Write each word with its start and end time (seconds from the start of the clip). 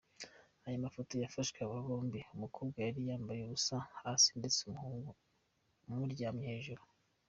Aya 0.65 0.83
mafoto 0.85 1.13
yafashwe 1.23 1.57
aba 1.61 1.77
bombi, 1.85 2.19
umukobwa 2.35 2.77
yari 2.87 3.01
yambaye 3.09 3.41
ubusa 3.43 3.75
hasi 4.01 4.29
ndetse 4.39 4.59
umuhungu 4.63 5.11
amuryamye 5.91 6.45
hejuru. 6.53 6.81